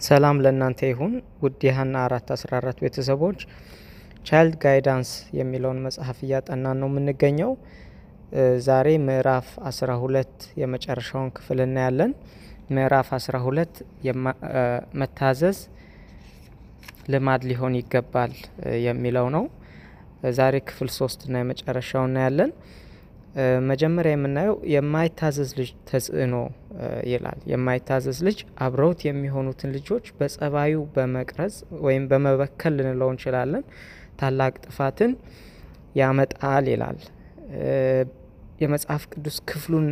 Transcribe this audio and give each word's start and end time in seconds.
ሰላም 0.00 0.36
ለእናንተ 0.44 0.80
ይሁን 0.88 1.12
ውድ 1.42 1.60
የሀና 1.66 1.94
አራት 2.06 2.28
አስራ 2.34 2.50
አራት 2.60 2.78
ቤተሰቦች 2.84 3.40
ቻይልድ 4.26 4.54
ጋይዳንስ 4.62 5.10
የሚለውን 5.38 5.80
መጽሐፍ 5.86 6.18
እያጠናን 6.26 6.78
ነው 6.82 6.88
የምንገኘው። 6.90 7.52
ዛሬ 8.66 8.88
ምዕራፍ 9.04 9.48
አስራ 9.70 9.90
ሁለት 10.02 10.32
የመጨረሻውን 10.60 11.30
ክፍል 11.36 11.58
እናያለን። 11.66 12.12
ምዕራፍ 12.70 13.08
አስራ 13.18 13.36
ሁለት 13.46 13.74
መታዘዝ 15.00 15.58
ልማድ 17.14 17.42
ሊሆን 17.50 17.74
ይገባል 17.80 18.32
የሚለው 18.86 19.26
ነው። 19.36 19.44
ዛሬ 20.36 20.54
ክፍል 20.68 20.90
ሶስትና 20.98 21.34
የመጨረሻው 21.42 22.04
እናያለን። 22.08 22.52
መጀመሪያ 23.68 24.10
የምናየው 24.14 24.56
የማይታዘዝ 24.72 25.50
ልጅ 25.58 25.70
ተጽዕኖ 25.88 26.34
ይላል። 27.12 27.38
የማይታዘዝ 27.52 28.18
ልጅ 28.26 28.38
አብረውት 28.64 29.00
የሚሆኑትን 29.06 29.70
ልጆች 29.76 30.06
በጸባዩ 30.18 30.74
በመቅረጽ 30.94 31.56
ወይም 31.86 32.04
በመበከል 32.10 32.74
ልንለው 32.78 33.10
እንችላለን 33.14 33.64
ታላቅ 34.20 34.54
ጥፋትን 34.66 35.12
ያመጣል 36.00 36.66
ይላል። 36.72 37.00
የመጽሐፍ 38.62 39.02
ቅዱስ 39.12 39.36
ክፍሉን 39.50 39.88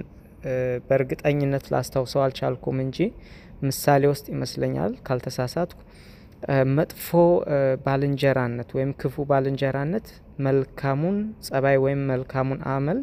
በእርግጠኝነት 0.86 1.64
ላስታውሰው 1.72 2.22
አልቻልኩም 2.24 2.78
እንጂ 2.84 2.98
ምሳሌ 3.62 4.02
ውስጥ 4.12 4.26
ይመስለኛል 4.34 4.92
ካልተሳሳትኩ 5.06 5.80
መጥፎ 6.76 7.08
ባልንጀራነት 7.84 8.70
ወይም 8.76 8.90
ክፉ 9.00 9.24
ባልንጀራነት 9.28 10.06
መልካሙን 10.46 11.18
ጸባይ 11.46 11.76
ወይም 11.84 12.00
መልካሙን 12.10 12.60
አመል 12.72 13.00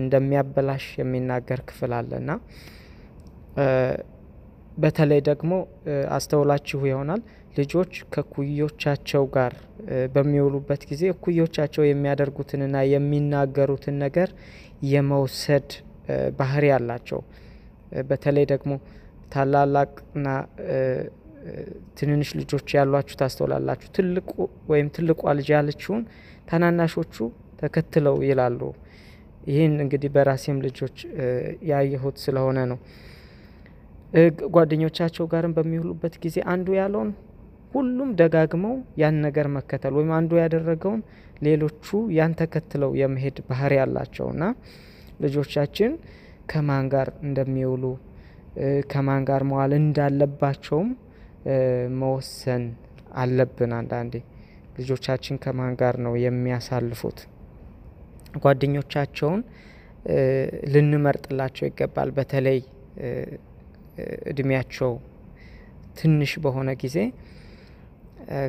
እንደሚያበላሽ 0.00 0.84
የሚናገር 1.00 1.60
ክፍል 1.68 1.92
አለ 1.98 2.10
እና 2.22 2.32
በተለይ 4.76 5.20
ደግሞ 5.28 5.52
አስተውላችሁ 6.10 6.80
ይሆናል 6.90 7.22
ልጆች 7.58 7.94
ከኩዮቻቸው 8.14 9.24
ጋር 9.34 9.54
በሚውሉበት 10.14 10.82
ጊዜ 10.90 11.02
እኩዮቻቸው 11.14 11.82
የሚያደርጉትንና 11.86 12.76
የሚናገሩትን 12.92 13.96
ነገር 14.04 14.28
የመውሰድ 14.92 15.68
ባህሪ 16.38 16.66
አላቸው። 16.76 17.20
በተለይ 18.10 18.46
ደግሞ 18.52 18.72
ታላላቅና 19.34 20.28
ትንንሽ 21.98 22.30
ልጆች 22.40 22.68
ያሏችሁ 22.76 23.16
ታስተውላላችሁ። 23.20 23.88
ትልቁ 23.96 24.30
ወይም 24.70 24.88
ትልቋ 24.96 25.22
ልጅ 25.38 25.48
ያለችውን 25.56 26.02
ታናናሾቹ 26.50 27.16
ተከትለው 27.62 28.16
ይላሉ። 28.28 28.60
ይህን 29.46 29.74
እንግዲህ 29.84 30.10
በራሴም 30.14 30.58
ልጆች 30.66 30.96
ያየሁት 31.70 32.16
ስለሆነ 32.24 32.58
ነው። 32.72 32.78
ጓደኞቻቸው 34.54 35.26
ጋርም 35.32 35.52
በሚውሉበት 35.56 36.14
ጊዜ 36.24 36.36
አንዱ 36.52 36.68
ያለውን 36.78 37.10
ሁሉም 37.74 38.10
ደጋግመው 38.18 38.74
ያን 39.02 39.16
ነገር 39.26 39.46
መከተል 39.54 39.92
ወይም 39.98 40.10
አንዱ 40.16 40.32
ያደረገውን 40.40 41.00
ሌሎቹ 41.42 41.86
ያን 42.16 42.32
ተከትለው 42.40 42.90
የመሄድ 43.00 43.38
ባህሪ 43.48 43.72
ያላቸው 43.80 44.26
እና 44.34 44.42
ልጆቻችን 45.24 45.92
ከማን 46.52 46.86
ጋር 46.94 47.08
እንደሚውሉ 47.22 47.84
ከማን 48.92 49.22
ጋር 49.30 49.42
መዋል 49.50 49.72
እንዳለባቸውም 49.78 50.88
መወሰን 52.00 52.64
አለብን። 53.14 53.72
አንዳንዴ 53.78 54.14
ልጆቻችን 54.78 55.36
ከማን 55.44 55.72
ጋር 55.80 55.94
ነው 56.04 56.14
የሚያሳልፉት? 56.24 57.18
ጓደኞቻቸውን 58.42 59.40
ልንመርጥላቸው 60.74 61.64
ይገባል። 61.68 62.08
በተለይ 62.16 62.58
እድሜያቸው 64.30 64.92
ትንሽ 65.98 66.32
በሆነ 66.44 66.70
ጊዜ 66.82 66.98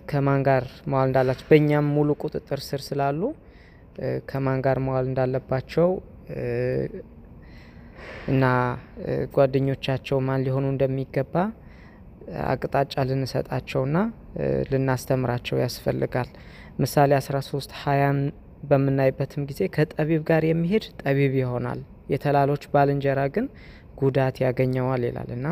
ከማን 0.10 0.42
ጋር 0.48 0.64
መዋል 0.92 1.08
እንዳላቸው 1.10 1.46
በእኛም 1.50 1.88
ሙሉ 1.96 2.10
ቁጥጥር 2.24 2.60
ስር 2.68 2.82
ስላሉ 2.88 3.22
ከማን 4.30 4.60
ጋር 4.66 4.78
መዋል 4.86 5.06
እንዳለባቸው 5.10 5.90
እና 8.34 8.44
ጓደኞቻቸው 9.36 10.18
ማን 10.28 10.44
ሊሆኑ 10.46 10.66
እንደሚገባ 10.74 11.36
አቅጣጫ 12.52 12.94
ልንሰጣቸውና 13.10 13.98
ልናስተምራቸው 14.72 15.58
ያስፈልጋል። 15.64 16.30
ምሳሌ 16.82 17.12
13 17.20 17.76
ሀያን 17.82 18.20
በምናይበትም 18.64 19.44
ጊዜ 19.50 19.62
ከጠቢብ 19.76 20.22
ጋር 20.30 20.44
የሚሄድ 20.50 20.86
ጠቢብ 21.02 21.34
ይሆናል፣ 21.42 21.80
የተላሎች 22.14 22.64
ባልንጀራ 22.74 23.20
ግን 23.36 23.46
ጉዳት 24.02 24.36
ያገኘዋል 24.46 25.04
ይላል 25.08 25.30
እና 25.38 25.48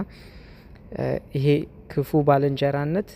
ይሄ 1.38 1.47
ክፉ 1.91 2.19
ባልንጀራነት 2.27 3.09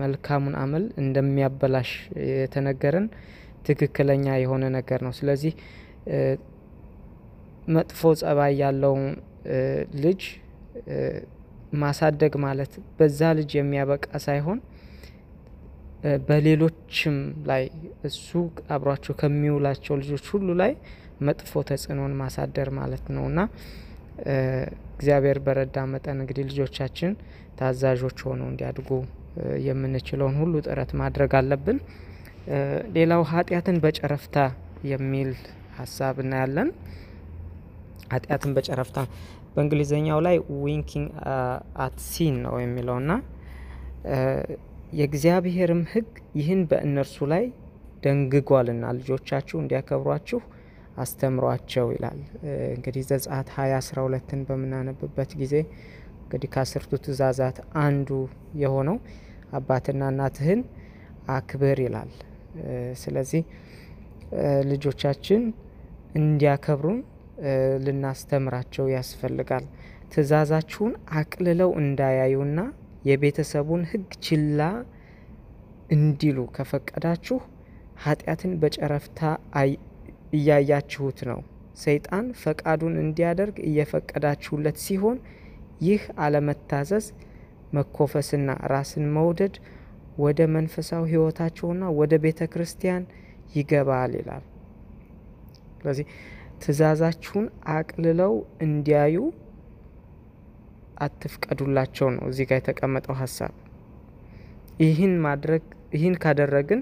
መልካሙን 0.00 0.54
አመል 0.62 0.84
እንደሚያበላሽ 1.02 1.90
የተነገረን 2.32 3.06
ትክክለኛ 3.68 4.26
የሆነ 4.42 4.64
ነገር 4.76 5.00
ነው። 5.06 5.12
ስለዚህ 5.18 5.52
መጥፎ 7.76 8.00
ጸባይ 8.20 8.54
ያለውን 8.62 9.04
ልጅ 10.04 10.22
ማሳደግ 11.82 12.34
ማለት 12.44 12.72
በዛ 12.98 13.30
ልጅ 13.38 13.50
የሚያበቃ 13.58 14.06
ሳይሆን 14.26 14.58
በሌሎችም 16.26 17.16
ላይ 17.50 17.62
እሱ 18.08 18.28
አብሯቸው 18.74 19.14
ከሚውላቸው 19.20 19.94
ልጆች 20.00 20.26
ሁሉ 20.32 20.48
ላይ 20.60 20.72
መጥፎ 21.26 21.62
ተጽዕኖን 21.68 22.14
ማሳደር 22.20 22.68
ማለት 22.78 23.04
ነው 23.16 23.24
እና 23.30 23.40
እግዚአብሔር 24.96 25.38
በረዳ 25.46 25.76
መጠን 25.92 26.18
እንግዲህ 26.22 26.44
ልጆቻችን 26.50 27.12
ታዛዦች 27.58 28.18
ሆነው 28.26 28.48
እንዲያድጉ 28.52 28.88
የምንችለውን 29.66 30.36
ሁሉ 30.40 30.54
ጥረት 30.66 30.90
ማድረግ 31.00 31.32
አለብን። 31.38 31.78
ሌላው 32.96 33.22
ኃጢአትን 33.30 33.76
በጨረፍታ 33.84 34.36
የሚል 34.90 35.30
ሀሳብ 35.78 36.16
እናያለን። 36.24 36.68
ኃጢአትን 38.12 38.52
በጨረፍታ 38.56 38.98
በእንግሊዝኛው 39.54 40.18
ላይ 40.26 40.36
winking 40.62 41.08
at 41.84 41.96
sin 42.08 42.36
ነው 42.46 42.54
የሚለው 42.62 42.96
እና 43.02 43.12
የእግዚአብሔርም 44.94 45.82
ሕግ 45.92 46.08
ይህን 46.38 46.60
በእነርሱ 46.70 47.26
ላይ 47.32 47.44
ደንግጓልና 48.04 48.84
ልጆቻችሁ 48.98 49.56
እንዲያከብሯችሁ 49.60 50.40
አስተምሯቸው 50.96 51.86
ይላል። 51.94 52.18
እንግዲህ 52.74 53.02
ዘጸአት 53.10 53.48
ሀያ 53.56 53.72
አስራ 53.80 53.98
ሁለትን 54.06 54.40
በምናነብበት 54.48 55.30
ጊዜ 55.40 55.54
እንግዲህ 56.24 56.48
ከአስርቱ 56.54 56.92
ትእዛዛት 57.04 57.56
አንዱ 57.84 58.10
የሆነው 58.62 58.98
አባትና 59.52 60.02
እናትህን 60.12 60.60
አክብር 61.30 61.78
ይላል። 61.84 62.12
ስለዚህ 63.02 63.42
ልጆቻችን 64.70 65.42
እንዲያከብሩን 66.18 67.00
ልናስተምራቸው 67.84 68.86
ያስፈልጋል። 68.94 69.64
ትእዛዛችሁን 70.12 70.92
አቅልለው 71.18 71.70
እንዳያዩና 71.80 72.58
የቤተሰቡን 73.04 73.82
ሕግ 73.90 74.10
ችላ 74.26 74.60
እንዲሉ 75.94 76.38
ከፈቀዳችሁ 76.56 77.38
ኃጢአትን 78.04 78.52
በጨረፍታ 78.62 79.20
እያያችሁት 80.36 81.18
ነው። 81.30 81.40
ሰይጣን 81.82 82.26
ፈቃዱን 82.42 82.94
እንዲያደርግ 83.02 83.56
እየፈቀዳችሁለት 83.68 84.76
ሲሆን 84.84 85.18
ይህ 85.82 86.02
አለመታዘዝ 86.24 87.06
መኮፈስና 87.74 88.50
ራስን 88.72 89.06
መውደድ 89.16 89.54
ወደ 90.18 90.40
መንፈሳዊ 90.54 91.04
ሕይወታቸውና 91.12 91.84
ወደ 91.98 92.14
ቤተ 92.24 92.40
ክርስቲያን 92.52 93.04
ይገባል 93.54 94.12
ይላል። 94.18 94.44
ስለዚህ 95.78 96.06
ትእዛዛችሁን 96.62 97.46
አቅልለው 97.72 98.34
እንዲያዩ 98.66 99.16
አትፍቀዱላቸው 100.98 102.08
ነው 102.14 102.24
እዚህ 102.30 102.44
ጋር 102.50 102.58
የተቀመጠው 102.60 103.16
ሀሳብ። 103.20 103.52
ይህን 104.80 105.14
ማድረግ 105.24 105.64
ይህን 105.94 106.14
ካደረግን 106.22 106.80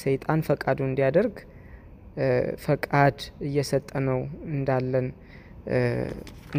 ሰይጣን 0.00 0.40
ፈቃዱ 0.48 0.78
እንዲያደርግ 0.88 1.36
ፈቃድ 2.64 3.16
እየሰጠ 3.46 3.90
ነው 4.06 4.20
እንዳለን 4.52 5.06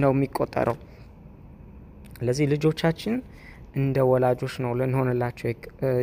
ነው 0.01 0.11
የሚቆጠረው። 0.15 0.77
ስለዚህ 2.17 2.45
ልጆቻችን 2.53 3.15
እንደ 3.75 3.97
ወላጆች 4.11 4.53
ነው 4.63 4.71
ልንሆንላቸው 4.79 5.47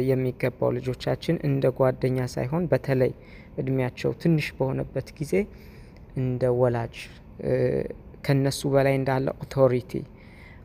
የሚገባው። 0.09 0.71
ልጆቻችን 0.77 1.37
እንደ 1.49 1.65
ጓደኛ 1.79 2.27
ሳይሆን 2.35 2.65
በተለይ 2.73 3.13
እድሜያቸው 3.59 4.11
ትንሽ 4.23 4.47
በሆነበት 4.59 5.09
ጊዜ 5.19 5.33
እንደ 6.17 6.45
ወላጅ 6.61 6.97
ከነሱ 8.27 8.61
በላይ 8.75 8.95
እንዳለ 9.01 9.27
ኦቶሪቲ 9.45 9.93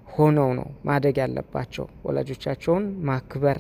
ሆነው 0.10 0.50
ነው 0.60 0.68
ማደግ 0.88 1.18
ያለባቸው። 1.24 1.86
ወላጆቻቸውን 2.06 2.86
ማክበር 3.10 3.58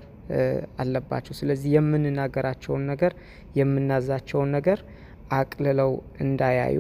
አለባቸው። 0.82 1.34
ስለዚህ 1.40 1.70
የምንናገራቸውን 1.76 2.84
ነገር 2.92 3.14
የምናዛቸውን 3.60 4.50
ነገር 4.58 4.80
አቅልለው 5.32 5.92
እንዳያዩ 6.24 6.80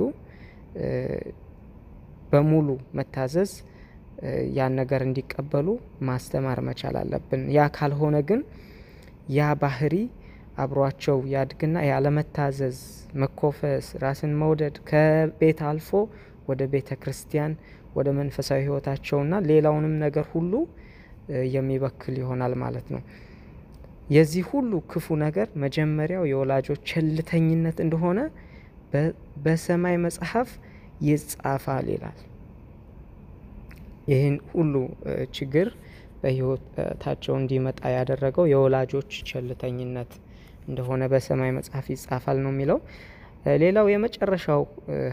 በሙሉ 2.31 2.67
መታዘዝ 2.97 3.51
ያን 4.57 4.73
ነገር 4.79 5.01
እንዲቀበሉ 5.05 5.67
ማስተማር 6.07 6.59
መቻል 6.67 6.95
አለብን። 7.01 7.43
ያ 7.57 7.67
ካልሆነ 7.75 8.17
ግን 8.29 8.41
ያ 9.31 9.47
ባህሪ 9.61 9.95
አብሯቸው 10.57 11.17
ያድግና 11.33 11.77
ያለመታዘዝ፣ 11.89 12.79
መኮፈስ፣ 13.21 13.87
ራስን 14.03 14.33
መውደድ 14.41 14.75
ከቤት 14.89 15.59
አልፎ 15.69 15.89
ወደ 16.49 16.61
ቤተ 16.73 16.89
ክርስቲያን 17.01 17.53
ወደ 17.97 18.09
መንፈሳዊ 18.19 18.59
ሕይወታቸውና 18.65 19.35
ሌላውንም 19.49 19.95
ነገር 20.03 20.25
ሁሉ 20.33 20.53
የሚበክል 21.53 22.15
ይሆናል 22.21 22.53
ማለት 22.63 22.87
ነው። 22.93 23.01
የዚህ 24.09 24.45
ሁሉ 24.51 24.71
ክፉ 24.91 25.07
ነገር 25.23 25.47
መጀመሪያው 25.63 26.23
የወላጆች 26.29 26.81
ቸልተኝነት 26.91 27.77
እንደሆነ 27.85 28.19
በሰማይ 29.43 29.95
መጽሐፍ 30.05 30.49
ይጻፋል 31.07 31.87
ይላል። 31.93 32.17
ይህን 34.09 34.35
ሁሉ 34.51 34.73
ችግር 35.37 35.67
በሕይወታቸው 36.21 37.33
እንዲመጣ 37.41 37.81
ያደረገው 37.97 38.45
የወላጆች 38.51 39.11
ቸልተኝነት 39.29 40.11
እንደሆነ 40.67 41.03
በሰማይ 41.13 41.51
መጽሐፍ 41.57 41.85
ይጻፋል 41.93 42.37
ነው 42.43 42.51
የሚለው። 42.53 42.79
ሌላው 43.61 43.85
የመጨረሻው 43.91 44.63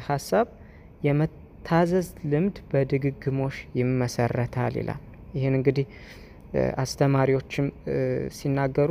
ሀሳብ 0.08 0.46
የመታዘዝ 1.06 2.08
ልምድ 2.32 2.56
በድግግሞሽ 2.70 3.56
ይመሰረታል 3.80 4.74
ይላል። 4.80 5.02
ይህን 5.34 5.54
እንግዲህ 5.58 5.86
አስተማሪዎችም 6.82 7.66
ሲናገሩ 8.36 8.90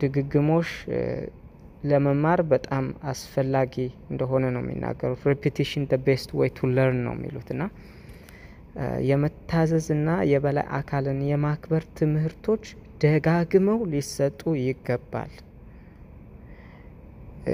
ድግግሞሽ 0.00 0.70
ለመማር 1.90 2.40
በጣም 2.52 2.84
አስፈላጊ 3.10 3.74
እንደሆነ 4.10 4.44
ነው 4.54 4.62
የሚናገሩት። 4.64 5.22
repetition 5.30 5.84
the 5.90 5.96
best 6.06 6.30
way 6.38 6.50
to 6.56 6.68
learn 6.72 7.00
ነው 7.06 7.14
የሚሉት 7.16 7.48
እና 7.54 7.62
የመታዘዝና 9.08 10.08
የበላይ 10.30 10.66
አካልን 10.78 11.20
የማክበር 11.30 11.84
ትምህርቶች 11.98 12.64
ደጋግመው 13.04 13.78
ሊሰጡ 13.92 14.40
ይገባል። 14.62 15.32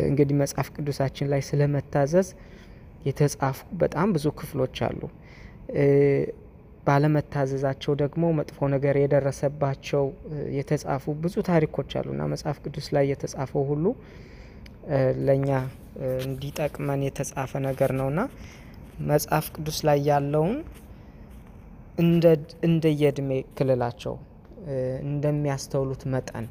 እንግዲህ 0.03 0.37
መጽሐፍ 0.43 0.69
ቅዱሳችን 0.77 1.29
ላይ 1.33 1.43
ስለ 1.49 1.63
መታዘዝ 1.75 2.29
የተጻፉ 3.09 3.61
በጣም 3.81 4.09
ብዙ 4.17 4.27
ክፍሎች 4.41 4.77
አሉ። 4.89 5.01
ባለመታዘዛቸው 6.87 7.93
ደግሞ 8.01 8.25
መጥፎ 8.39 8.69
ነገር 8.75 8.95
የደረሰባቸው 9.01 10.05
የተጻፉ 10.57 11.15
ብዙ 11.23 11.35
ታሪኮች 11.49 11.91
አሉና 12.01 12.23
መጽሐፍ 12.33 12.57
ቅዱስ 12.65 12.87
ላይ 12.97 13.05
የተጻፈው 13.13 13.65
ሁሉ 13.71 13.85
ለእኛ 15.27 15.51
እንዲጠቅመን 16.23 17.01
የተጻፈ 17.07 17.53
ነገር 17.67 17.91
ነውና 18.01 18.21
መጽሐፍ 19.11 19.47
ቅዱስ 19.57 19.79
ላይ 19.89 19.99
ያለውን 20.09 20.57
እንደ 22.67 22.85
የእድሜ 23.03 23.31
ክልላቸው 23.59 24.15
እንደሚያስተውሉት 25.07 26.03
መጠን 26.15 26.47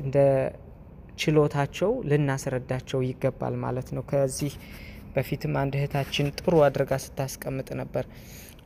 እንደ 0.00 0.16
ችሎታቸው 1.18 1.92
ልናስረዳቸው 2.10 3.00
ይገባል 3.08 3.54
ማለት 3.64 3.88
ነው። 3.96 4.04
ከዚህ 4.10 4.54
በፊትም 5.14 5.54
አንድ 5.60 5.74
እህታችን 5.78 6.26
ጥሩ 6.38 6.54
አድርጋ 6.66 6.92
ስታስቀምጥ 7.04 7.68
ነበር። 7.80 8.04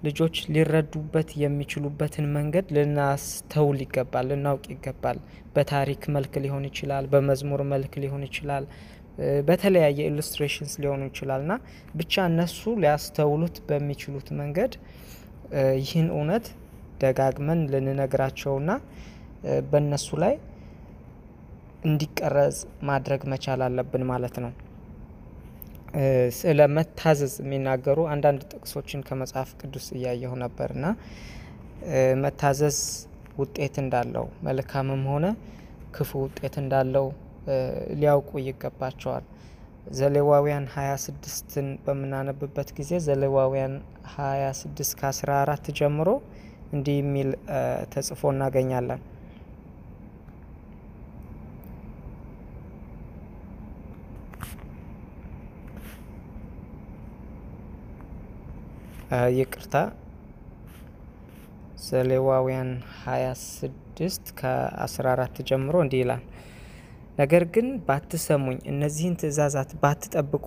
ልጆች 0.02 0.36
ሊረዱበት 0.54 1.30
የሚችሉበትን 1.40 2.26
መንገድ 2.36 2.66
ልናስተውል 2.76 3.78
ይገባል፣ 3.84 4.26
ልናውቅ 4.30 4.64
ይገባል። 4.74 5.18
በታሪክ 5.54 6.02
መልክ 6.14 6.34
ሊሆን 6.44 6.64
ይችላል፣ 6.70 7.06
በመዝሙር 7.12 7.62
መልክ 7.72 7.94
ሊሆን 8.04 8.22
ይችላል፣ 8.28 8.64
በተለያየ 9.48 10.00
illustrations 10.10 10.74
ሊሆኑ 10.82 11.02
ይችላል 11.08 11.40
እና 11.44 11.54
ብቻ 11.94 12.24
እነሱ 12.30 12.60
ሊያስተውሉት 12.82 13.56
በሚችሉት 13.68 14.28
መንገድ 14.40 14.72
ይህን 15.80 16.08
እውነት 16.14 16.46
ደጋግመን 17.00 17.60
ልንነግራቸውና 17.72 18.70
በእነሱ 19.70 20.08
ላይ 20.22 20.34
እንዲቀረጽ 21.84 22.56
ማድረግ 22.88 23.20
መቻል 23.32 23.60
አለብን 23.66 24.02
ማለት 24.10 24.36
ነው። 24.44 24.52
ስለ 26.38 26.60
መታዘዝ 26.76 27.32
የሚናገሩ 27.42 27.98
አንዳንድ 28.12 28.40
ጥቅሶችን 28.52 29.00
ከመጽሐፍ 29.08 29.50
ቅዱስ 29.60 29.86
እያየሁ 29.96 30.32
ነበርና 30.42 30.84
መታዘዝ 32.24 32.78
ውጤት 33.40 33.76
እንዳለው 33.82 34.26
መልካምም 34.46 35.02
ሆነ 35.12 35.26
ክፉ 35.96 36.10
ውጤት 36.24 36.56
እንዳለው 36.62 37.06
ሊያውቁ 38.00 38.30
ይገባቸዋል። 38.46 39.24
ዘሌዋውያን 39.98 40.66
26ን 40.72 41.68
በምናነብበት 41.84 42.68
ጊዜ 42.78 42.92
ዘሌዋውያን 43.06 43.74
26 44.12 44.92
ከ14 45.00 45.70
ጀምሮ 45.80 46.08
እንዲህ 46.72 46.98
የሚል 47.00 47.30
ተጽፎ 47.94 48.22
እናገኛለን። 48.34 49.00
ይቅርታ 59.36 59.74
ዘሌዋውያን 61.84 62.68
26 63.04 63.72
ከ14 64.40 65.40
ጀምሮ 65.48 65.74
እንዲህ 65.84 66.00
ይላል። 66.02 66.22
ነገር 67.18 67.44
ግን 67.54 67.66
ባትሰሙኝ፣ 67.86 68.58
እነዚህን 68.72 69.16
ትእዛዛት 69.20 69.70
ባትጠብቁ፣ 69.82 70.46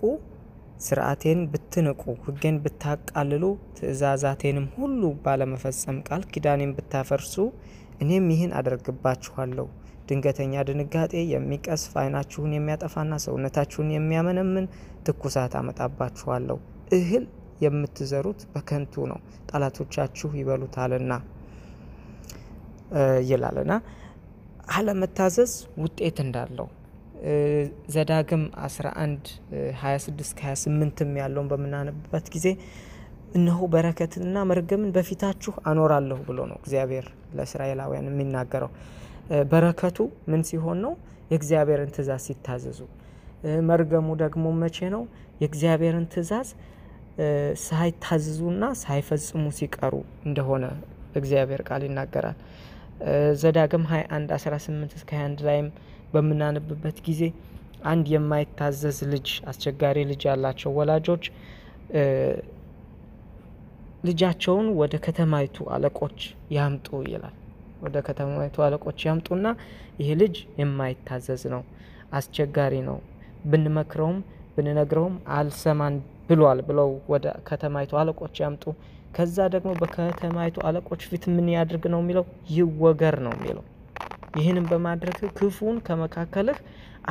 ስርዓቴን 0.80 1.42
ብትንቁ፣ 1.52 2.02
ሕጌን 2.24 2.56
ብታቃልሉ፣ 2.64 3.44
ትእዛዛቴንም 3.78 4.68
ሁሉ 4.78 5.02
ባለመፈጸም 5.26 6.00
ቃል 6.08 6.24
ኪዳኔን 6.32 6.74
ብታፈርሱ፣ 6.78 7.36
እኔም 8.02 8.28
ይህን 8.34 8.54
አደርግባችኋለሁ። 8.60 9.68
ድንገተኛ 10.08 10.54
ድንጋጤ 10.70 11.14
የሚቀስፍ 11.34 11.94
ዓይናችሁን 12.02 12.52
የሚያጠፋና 12.56 13.14
ሰውነታችሁን 13.26 13.94
የሚያመነምን 13.94 14.66
ትኩሳት 15.06 15.54
አመጣባችኋለሁ። 15.60 16.58
እህል 16.94 17.26
የምትዘሩት 17.62 18.42
በከንቱ 18.54 19.06
ነው፣ 19.12 19.20
ጠላቶቻችሁ 19.50 20.30
ይበሉታልና 20.40 21.14
ይላልና 23.30 23.74
አለመታዘዝ 24.74 25.52
ውጤት 25.84 26.18
እንዳለው 26.26 26.68
ዘዳግም 27.94 28.44
11 28.64 29.30
26 29.82 30.34
ከ28ም 30.40 31.12
ያለውን 31.22 31.48
በምናነብበት 31.52 32.26
ጊዜ 32.36 32.48
እነሆ 33.36 33.60
በረከትንና 33.74 34.38
መርገምን 34.50 34.92
በፊታችሁ 34.96 35.54
አኖራለሁ 35.70 36.18
ብሎ 36.28 36.40
ነው 36.52 36.58
እግዚአብሔር 36.62 37.06
ለእስራኤላውያን 37.38 38.10
የሚናገረው። 38.12 38.72
በረከቱ 39.52 39.98
ምን 40.30 40.42
ሲሆን 40.50 40.78
ነው? 40.86 40.94
የእግዚአብሔርን 41.32 41.92
ትእዛዝ 41.96 42.24
ሲታዘዙ። 42.28 42.80
መርገሙ 43.70 44.08
ደግሞ 44.22 44.46
መቼ 44.62 44.78
ነው? 44.96 45.04
የእግዚአብሔርን 45.42 46.06
ትእዛዝ 46.14 46.50
ሳይታዘዙና 47.64 48.64
ሳይፈጽሙ 48.82 49.44
ሲቀሩ 49.58 49.94
እንደሆነ 50.26 50.66
እግዚአብሔር 51.16 51.62
ቃል 51.68 51.82
ይናገራል። 51.88 52.38
ዘዳግም 53.42 53.84
21 53.92 54.32
18 54.38 54.96
እስከ 55.00 55.12
21 55.20 55.44
ላይም 55.48 55.68
በምናነብበት 56.14 56.98
ጊዜ 57.08 57.22
አንድ 57.84 58.06
የማይታዘዝ 58.14 59.00
ልጅ 59.14 59.30
አስቸጋሪ 59.52 59.98
ልጅ 60.12 60.22
ያላቸው 60.30 60.72
ወላጆች 60.78 61.24
ልጃቸውን 64.08 64.68
ወደ 64.80 64.94
ከተማይቱ 65.06 65.66
አለቆች 65.76 66.18
ያምጡ 66.56 66.88
ይላል። 67.08 67.36
ወደ 67.84 67.98
ከተማይቱ 68.08 68.58
አለቆች 68.66 69.00
ያምጡና 69.08 69.48
ይህ 70.00 70.10
ልጅ 70.22 70.36
የማይታዘዝ 70.60 71.44
ነው፣ 71.54 71.62
አስቸጋሪ 72.12 72.74
ነው፣ 72.90 72.98
ብንመክረውም 73.46 74.18
ብንነግረውም 74.56 75.16
አልሰማን 75.38 75.96
ብሏል 76.30 76.60
ብለው 76.68 76.90
ወደ 77.14 77.26
ከተማይቱ 77.48 77.94
አለቆች 78.02 78.36
ያምጡ። 78.44 78.64
ከዛ 79.16 79.38
ደግሞ 79.56 79.72
በከተማይቱ 79.82 80.58
አለቆች 80.68 81.02
ፊት 81.10 81.24
ምን 81.34 81.48
ያድርግ 81.56 81.84
ነው 81.94 82.00
የሚለው? 82.04 82.26
ይወገር 82.52 83.16
ነው 83.26 83.34
የሚለው። 83.38 83.66
ይህንም 84.38 84.66
በማድረግ 84.72 85.18
ክፉን 85.38 85.76
ከመካከልህ 85.88 86.60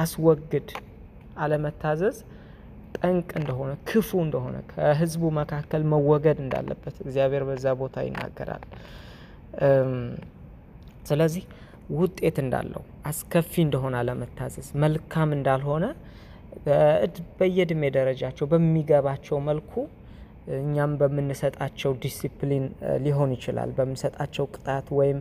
አስወግድ። 0.03 0.71
አለመታዘዝ 1.39 2.17
ጠንቅ 2.97 3.31
እንደሆነ 3.41 3.71
ክፉ 3.89 4.11
እንደሆነ 4.25 4.57
ከሕዝቡ 4.71 5.23
መካከል 5.39 5.83
መወገድ 5.93 6.39
እንዳለበት 6.45 6.97
እግዚአብሔር 7.05 7.45
በዛ 7.49 7.67
ቦታ 7.81 8.05
ይናገራል። 8.07 8.65
ስለዚህ 11.09 11.45
ውጤት 11.95 12.37
እንዳለው 12.43 12.83
አስከፊ 13.11 13.53
እንደሆነ 13.67 13.95
አለመታዘዝ 14.03 14.69
መልካም 14.85 15.31
እንዳልሆነ 15.37 15.85
በየእድሜ 17.39 17.83
ደረጃቸው 17.97 18.47
በሚገባቸው 18.53 19.39
መልኩ 19.49 19.73
እኛም 20.59 20.93
በምንሰጣቸው 21.01 21.93
ዲሲፕሊን 22.05 22.65
ሊሆን 23.05 23.31
ይችላል። 23.37 23.71
በምንሰጣቸው 23.77 24.45
ቅጣት 24.55 24.87
ወይም 24.99 25.19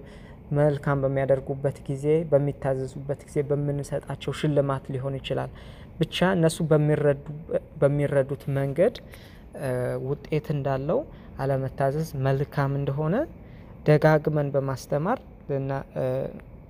መልካም 0.58 1.02
በሚያደርጉበት 1.04 1.78
ጊዜ፣ 1.90 2.06
በሚታዘዙበት 2.32 3.20
ጊዜ 3.28 3.38
በምንሰጣቸው 3.50 4.32
ሽልማት 4.40 4.86
ሊሆን 4.94 5.16
ይችላል። 5.20 5.52
ብቻ 6.00 6.18
እነሱ 6.38 6.58
በሚረዱት 7.82 8.44
መንገድ 8.58 8.96
ውጤት 10.10 10.48
እንዳለው 10.56 11.00
አለመታዘዝ 11.42 12.10
መልካም 12.28 12.72
እንደሆነ 12.80 13.16
ደጋግመን 13.88 14.50
በማስተማር 14.56 15.20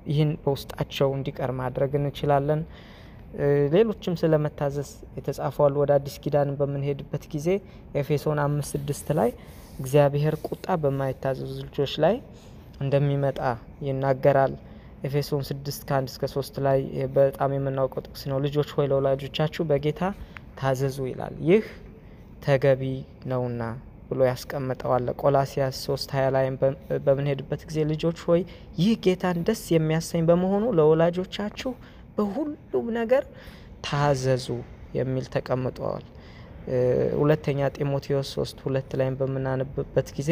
ይህን 0.08 0.30
በውስጣቸው 0.44 1.10
እንዲቀር 1.18 1.52
ማድረግ 1.60 1.92
እንችላለን። 2.00 2.62
ሌሎችም 3.74 4.16
ስለ 4.22 4.34
መታዘዝ 4.44 4.90
የተጻፉ 5.18 5.56
አሉ። 5.66 5.76
ወደ 5.82 5.92
አዲስ 5.98 6.16
ኪዳን 6.24 6.50
በምንሄድበት 6.60 7.24
ጊዜ 7.34 7.48
ኤፌሶን 7.96 8.40
አምስት 8.44 8.72
ስድስት 8.76 9.08
ላይ 9.20 9.30
እግዚአብሔር 9.80 10.36
ቁጣ 10.48 10.76
በማይታዘዙ 10.82 11.54
ልጆች 11.62 11.94
ላይ 12.04 12.16
እንደሚመጣ 12.82 13.40
ይናገራል። 13.88 14.54
ኤፌሶን 15.04 15.44
ስድስት 15.50 15.82
ከአንድ 15.90 16.10
እስከ 16.12 16.26
ሶስት 16.34 16.56
ላይ 16.66 16.80
በጣም 17.16 17.54
የምናውቀው 17.56 18.04
ጥቅስ 18.08 18.24
ነው። 18.32 18.40
ልጆች 18.46 18.70
ሆይ 18.76 18.88
ለወላጆቻችሁ 18.92 19.64
በጌታ 19.72 20.02
ታዘዙ 20.60 20.98
ይላል። 21.10 21.36
ይህ 21.50 21.64
ተገቢ 22.46 22.84
ነውና 23.32 23.64
ብሎ 24.10 24.22
ያስቀምጠዋል። 24.30 25.06
ቆላሲያስ 25.22 25.76
ሶስት 25.88 26.10
ሀያ 26.16 26.28
ላይም 26.36 26.56
በምንሄድበት 27.06 27.62
ጊዜ 27.70 27.80
ልጆች 27.92 28.20
ሆይ 28.28 28.42
ይህ 28.80 28.94
ጌታን 29.06 29.40
ደስ 29.48 29.62
የሚያሰኝ 29.76 30.24
በመሆኑ 30.30 30.64
ለወላጆቻችሁ 30.78 31.72
በሁሉም 32.18 32.88
ነገር 33.00 33.24
ታዘዙ 33.86 34.48
የሚል 34.98 35.26
ተቀምጠዋል። 35.36 36.06
ሁለተኛ 37.22 37.70
ጢሞቴዎስ 37.76 38.30
ሶስት 38.36 38.58
ሁለት 38.66 38.90
ላይም 39.00 39.16
በምናነብበት 39.20 40.10
ጊዜ 40.18 40.32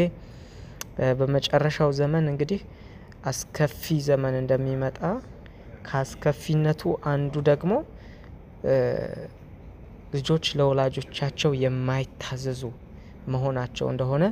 በመጨረሻው 1.19 1.91
ዘመን 1.99 2.25
እንግዲህ 2.31 2.61
አስከፊ 3.29 3.83
ዘመን 4.07 4.35
እንደሚመጣ 4.41 4.99
ከአስከፊነቱ 5.87 6.81
አንዱ 7.11 7.35
ደግሞ 7.49 7.73
ልጆች 10.15 10.45
ለወላጆቻቸው 10.59 11.51
የማይታዘዙ 11.63 12.61
መሆናቸው 13.33 13.87
እንደሆነ 13.93 14.23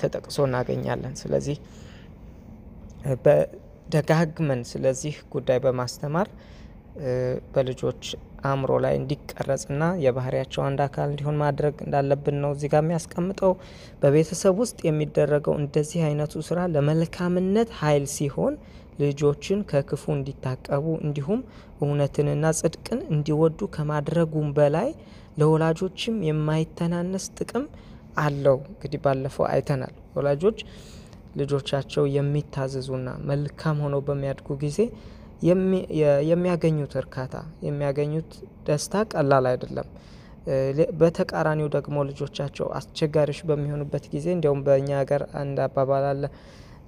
ተጠቅሶ 0.00 0.38
እናገኛለን። 0.46 1.14
ስለዚህ 1.20 1.56
በደጋግመን 3.92 4.60
ስለዚህ 4.68 5.14
ጉዳይ 5.32 5.58
በማስተማር 5.64 6.28
በልጆች 7.54 8.02
አእምሮ 8.44 8.72
ላይ 8.84 8.94
እንዲቀረጽና 8.98 9.82
የባህሪያቸው 10.04 10.62
አንድ 10.66 10.80
አካል 10.86 11.08
እንዲሆን 11.10 11.36
ማድረግ 11.42 11.74
እንዳለብን 11.84 12.36
ነው 12.42 12.50
እዚህ 12.54 12.70
ጋር 12.72 12.82
የሚያስቀምጠው። 12.82 13.52
በቤተሰብ 14.02 14.54
ውስጥ 14.62 14.78
የሚደረገው 14.88 15.54
እንደዚህ 15.60 16.00
አይነቱ 16.08 16.42
ስራ 16.48 16.60
ለመልካምነት 16.74 17.70
ኃይል 17.80 18.06
ሲሆን 18.16 18.56
ልጆችን 19.02 19.60
ከክፉ 19.70 20.04
እንዲታቀቡ 20.16 20.86
እንዲሁም 21.04 21.40
እውነትንና 21.80 22.46
ጽድቅን 22.60 23.00
እንዲወዱ 23.14 23.60
ከማድረጉም 23.76 24.50
በላይ 24.58 24.90
ለወላጆችም 25.40 26.16
የማይተናነስ 26.28 27.26
ጥቅም 27.38 27.66
አለው። 28.22 28.58
እንግዲህ 28.70 29.00
ባለፈው 29.04 29.46
አይተናል። 29.52 29.94
ወላጆች 30.16 30.58
ልጆቻቸው 31.40 32.04
የሚታዘዙና 32.16 33.08
መልካም 33.28 33.76
ሆነው 33.84 34.00
በሚያድጉ 34.08 34.56
ጊዜ 34.64 34.78
የሚያገኙት 36.30 36.92
እርካታ 37.00 37.34
የሚያገኙት 37.66 38.32
ደስታ 38.66 39.02
ቀላል 39.12 39.46
አይደለም። 39.52 39.88
በተቃራኒው 41.00 41.68
ደግሞ 41.74 41.96
ልጆቻቸው 42.08 42.66
አስቸጋሪዎች 42.78 43.40
በሚሆኑበት 43.48 44.04
ጊዜ 44.14 44.26
እንዲያውም 44.36 44.62
በእኛ 44.66 44.90
ሀገር 45.00 45.22
አንድ 45.40 45.58
አባባል 45.66 46.04
አለ። 46.12 46.24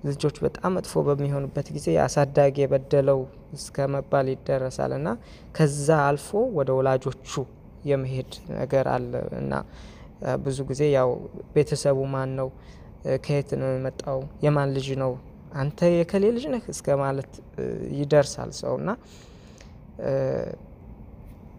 ልጆች 0.06 0.36
በጣም 0.44 0.72
መጥፎ 0.76 1.02
በሚሆኑበት 1.06 1.68
ጊዜ 1.76 1.86
አሳዳጊ 2.04 2.56
የበደለው 2.62 3.20
እስከ 3.56 3.86
መባል 3.94 4.26
ይደረሳል 4.32 4.92
እና 4.98 5.08
ከዛ 5.56 5.88
አልፎ 6.08 6.28
ወደ 6.58 6.70
ወላጆቹ 6.78 7.30
የመሄድ 7.90 8.32
ነገር 8.58 8.86
አለ 8.94 9.12
እና 9.40 9.52
ብዙ 10.44 10.58
ጊዜ 10.68 10.82
ያው 10.96 11.10
ቤተሰቡ 11.54 11.98
ማን 12.12 12.30
ነው? 12.40 12.48
ከየት 13.24 13.50
ነው 13.60 13.68
የመጣው? 13.72 14.18
የማን 14.44 14.70
ልጅ 14.76 14.88
ነው? 15.02 15.12
አንተ 15.54 15.88
የከሌ 15.94 16.24
ልጅ 16.36 16.44
ነህ 16.52 16.64
እስከ 16.72 16.96
ማለት 17.02 17.32
ይደርሳል 17.98 18.50
ሰው 18.60 18.74
እና 18.80 18.90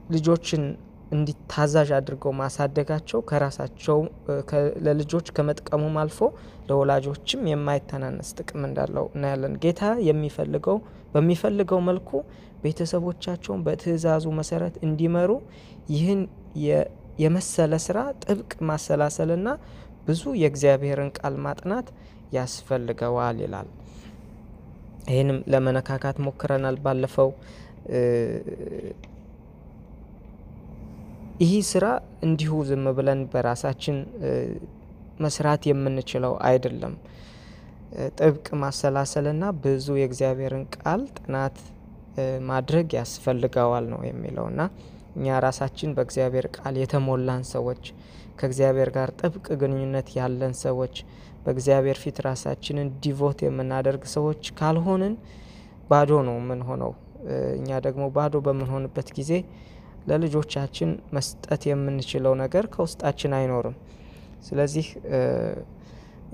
ልጆችን 0.09 0.63
እንዲታዛዥ 1.11 1.89
አድርገው 1.97 2.31
ማሳደጋቸው 2.39 3.19
ከራሳቸው 3.29 3.99
ለልጆች 4.85 5.27
ከመጥቀሙም 5.35 5.95
አልፎ 6.01 6.19
ለወላጆችም 6.69 7.41
የማይተናነስ 7.51 8.29
ጥቅም 8.39 8.61
እንዳለው 8.69 9.05
እናያለን። 9.15 9.53
ጌታ 9.63 9.81
የሚፈልገው 10.07 10.77
በሚፈልገው 11.13 11.79
መልኩ 11.89 12.09
ቤተሰቦቻቸውን 12.63 13.63
በትእዛዙ 13.65 14.25
መሰረት 14.39 14.75
እንዲመሩ 14.87 15.31
ይህን 15.95 16.21
የመሰለ 17.23 17.73
ስራ 17.85 17.97
ጥብቅ 18.23 18.51
ማሰላሰልና 18.69 19.49
ብዙ 20.07 20.23
የእግዚአብሔርን 20.41 21.09
ቃል 21.17 21.35
ማጥናት 21.45 21.87
ያስፈልገዋል 22.35 23.37
ይላል። 23.43 23.67
ይህንም 25.09 25.39
ለመነካካት 25.53 26.17
ሞክረናል 26.25 26.77
ባለፈው። 26.85 27.29
ይህ 31.41 31.53
ስራ 31.69 31.85
እንዲሁ 32.25 32.51
ዝም 32.67 32.85
ብለን 32.97 33.21
በራሳችን 33.31 33.97
መስራት 35.19 35.63
የምንችለው 35.69 36.33
አይደለም። 36.47 36.93
ጥብቅ 38.17 38.47
ማሰላሰልና 38.61 39.43
ብዙ 39.63 39.87
የእግዚአብሔርን 39.99 40.63
ቃል 40.75 41.01
ጥናት 41.17 41.57
ማድረግ 42.49 42.87
ያስፈልገዋል 42.97 43.85
ነው 43.93 44.01
የሚለው 44.07 44.45
እና 44.51 44.61
እኛ 45.15 45.35
ራሳችን 45.45 45.89
በእግዚአብሔር 45.97 46.45
ቃል 46.57 46.75
የተሞላን 46.81 47.43
ሰዎች 47.53 47.83
ከእግዚአብሔር 48.39 48.89
ጋር 48.95 49.09
ጥብቅ 49.19 49.45
ግንኙነት 49.61 50.07
ያለን 50.17 50.53
ሰዎች 50.63 50.95
በእግዚአብሔር 51.45 51.97
ፊት 52.03 52.17
ራሳችንን 52.27 52.87
ዲቮት 53.03 53.39
የምናደርግ 53.45 54.03
ሰዎች 54.15 54.43
ካልሆንን 54.59 55.13
ባዶ 55.89 56.11
ነው 56.27 56.37
የምንሆነው። 56.39 56.91
እኛ 57.57 57.69
ደግሞ 57.85 58.03
ባዶ 58.15 58.35
በምንሆንበት 58.45 59.09
ጊዜ 59.17 59.31
ለልጆቻችን 60.09 60.89
መስጠት 61.15 61.61
የምንችለው 61.69 62.33
ነገር 62.41 62.65
ከውስጣችን 62.73 63.33
አይኖርም። 63.37 63.75
ስለዚህ 64.47 64.87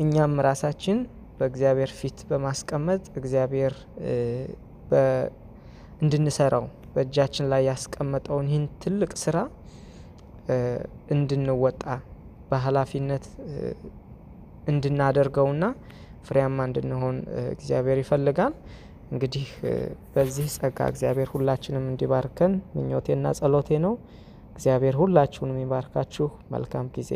እኛም 0.03 0.33
ራሳችን 0.47 0.97
በእግዚአብሔር 1.37 1.91
ፊት 1.99 2.19
በማስቀመጥ 2.29 3.03
እግዚአብሔር 3.19 3.73
እንድንሰራው 6.01 6.65
በእጃችን 6.93 7.45
ላይ 7.51 7.61
ያስቀመጠውን 7.69 8.47
ይህን 8.49 8.65
ትልቅ 8.83 9.11
ስራ 9.23 9.37
እንድንወጣ 11.13 11.83
በኃላፊነት 12.49 13.25
እንድናደርገውና 14.71 15.63
ፍሬያማ 16.25 16.65
እንድንሆን 16.69 17.17
እግዚአብሔር 17.53 17.99
ይፈልጋል። 18.01 18.53
እንግዲህ 19.11 19.45
በዚህ 20.13 20.47
ጸጋ 20.55 20.79
እግዚአብሔር 20.91 21.29
ሁላችንም 21.33 21.85
እንዲባርከን 21.91 22.53
ምኞቴና 22.75 23.33
ጸሎቴ 23.39 23.79
ነው። 23.85 23.93
እግዚአብሔር 24.53 24.95
ሁላችሁንም 25.01 25.59
ይባርካችሁ። 25.63 26.27
መልካም 26.53 26.87
ጊዜ 26.97 27.11